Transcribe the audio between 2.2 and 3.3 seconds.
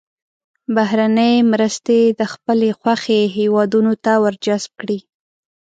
خپلې خوښې